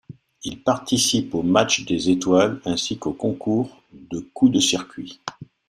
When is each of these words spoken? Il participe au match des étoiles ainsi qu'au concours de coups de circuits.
Il 0.43 0.63
participe 0.63 1.35
au 1.35 1.43
match 1.43 1.85
des 1.85 2.09
étoiles 2.09 2.59
ainsi 2.65 2.97
qu'au 2.97 3.13
concours 3.13 3.83
de 3.93 4.19
coups 4.33 4.51
de 4.53 4.59
circuits. 4.59 5.21